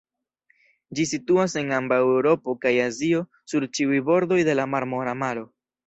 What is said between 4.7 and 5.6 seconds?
Marmora Maro.